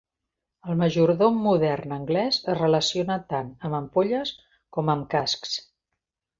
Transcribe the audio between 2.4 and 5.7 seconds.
es relaciona tant amb ampolles com amb cascs.